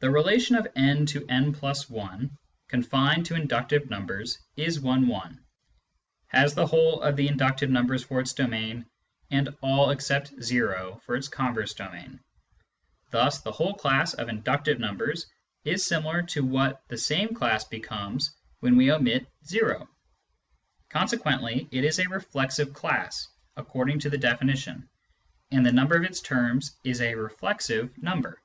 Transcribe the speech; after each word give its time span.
The 0.00 0.10
relation 0.10 0.54
of 0.54 0.66
n 0.76 1.06
to 1.06 1.24
»+i, 1.30 2.28
confined 2.68 3.24
to 3.24 3.34
inductive 3.34 3.88
numbers, 3.88 4.38
is 4.54 4.78
one 4.78 5.06
one, 5.08 5.42
has 6.26 6.52
the 6.54 6.66
whole 6.66 7.00
of 7.00 7.16
the 7.16 7.26
inductive 7.28 7.70
numbers 7.70 8.04
for 8.04 8.20
its 8.20 8.34
domain, 8.34 8.84
and 9.30 9.56
all 9.62 9.88
except 9.88 10.34
o 10.34 11.00
for 11.06 11.16
its 11.16 11.28
converse 11.28 11.72
domain. 11.72 12.20
Thus 13.12 13.40
the 13.40 13.52
whole 13.52 13.72
class 13.72 14.12
of 14.12 14.28
inductive 14.28 14.78
numbers 14.78 15.24
is 15.64 15.86
similar 15.86 16.20
to 16.24 16.44
what 16.44 16.82
the 16.88 16.98
same 16.98 17.32
class 17.32 17.64
becomes 17.64 18.36
when 18.60 18.76
we 18.76 18.92
omit 18.92 19.26
o. 19.62 19.88
Consequently 20.90 21.66
it 21.72 21.82
is 21.82 21.98
a" 21.98 22.08
reflexive" 22.10 22.74
class 22.74 23.26
according 23.56 24.00
to 24.00 24.10
the 24.10 24.18
definition, 24.18 24.86
and 25.50 25.64
the 25.64 25.72
number 25.72 25.96
of 25.96 26.04
its 26.04 26.20
terms 26.20 26.76
is 26.84 27.00
a" 27.00 27.14
reflexive" 27.14 27.96
number. 28.02 28.38